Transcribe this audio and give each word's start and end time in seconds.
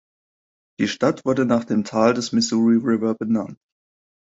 Die 0.79 0.87
Stadt 0.87 1.25
wurde 1.25 1.45
nach 1.45 1.63
dem 1.63 1.83
Tal 1.83 2.15
des 2.15 2.31
Missouri 2.31 2.77
River 2.77 3.13
benannt. 3.13 3.59